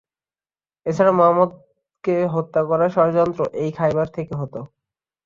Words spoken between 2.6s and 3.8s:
করার ষড়যন্ত্র এই